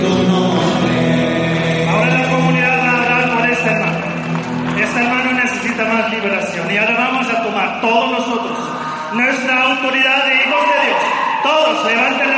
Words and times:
Ahora 0.00 2.12
la 2.12 2.24
comunidad 2.30 2.78
va 2.78 2.82
a 2.82 2.84
hablar 3.02 3.24
por 3.38 3.44
este 3.50 3.68
hermano. 3.68 3.98
Este 4.80 4.98
hermano 5.00 5.28
necesita 5.32 5.84
más 5.86 6.10
liberación. 6.12 6.70
Y 6.70 6.76
ahora 6.76 6.94
vamos 6.96 7.26
a 7.28 7.42
tomar 7.42 7.80
todos 7.80 8.10
nosotros 8.18 8.58
nuestra 9.14 9.62
autoridad 9.64 10.26
de 10.26 10.34
hijos 10.34 10.68
de 10.68 10.80
Dios. 10.86 11.00
Todos 11.42 11.84
levanten 11.90 12.28
la 12.30 12.37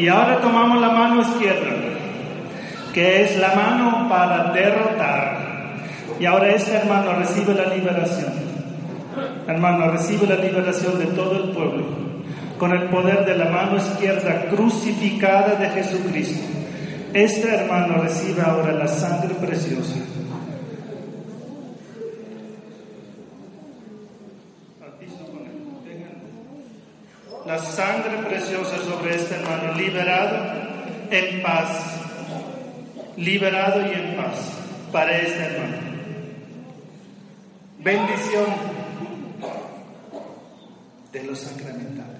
Y 0.00 0.08
ahora 0.08 0.40
tomamos 0.40 0.80
la 0.80 0.88
mano 0.88 1.20
izquierda, 1.20 1.66
que 2.94 3.22
es 3.22 3.36
la 3.38 3.54
mano 3.54 4.08
para 4.08 4.50
derrotar. 4.50 5.74
Y 6.18 6.24
ahora 6.24 6.48
este 6.52 6.72
hermano 6.74 7.12
recibe 7.18 7.52
la 7.52 7.66
liberación. 7.66 8.32
Hermano, 9.46 9.90
recibe 9.90 10.26
la 10.26 10.36
liberación 10.36 10.98
de 10.98 11.04
todo 11.08 11.32
el 11.44 11.50
pueblo 11.50 11.84
con 12.58 12.72
el 12.72 12.84
poder 12.84 13.26
de 13.26 13.36
la 13.36 13.50
mano 13.50 13.76
izquierda 13.76 14.46
crucificada 14.48 15.56
de 15.56 15.68
Jesucristo. 15.68 16.46
Este 17.12 17.54
hermano 17.54 17.98
recibe 18.02 18.40
ahora 18.40 18.72
la 18.72 18.88
sangre 18.88 19.34
preciosa 19.34 19.96
la 27.44 27.58
sangre 27.58 28.18
preciosa 28.24 28.76
sobre 28.84 29.14
este 29.16 29.36
hermano, 29.36 29.72
liberado 29.74 30.38
en 31.10 31.42
paz, 31.42 31.82
liberado 33.16 33.80
y 33.90 33.94
en 33.94 34.16
paz 34.16 34.36
para 34.92 35.16
este 35.16 35.40
hermano. 35.42 35.76
Bendición 37.78 38.46
de 41.12 41.24
los 41.24 41.40
sacramentales. 41.40 42.19